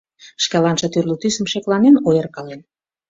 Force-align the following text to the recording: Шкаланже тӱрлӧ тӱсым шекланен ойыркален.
Шкаланже 0.43 0.87
тӱрлӧ 0.93 1.15
тӱсым 1.21 1.45
шекланен 1.51 1.95
ойыркален. 2.07 2.61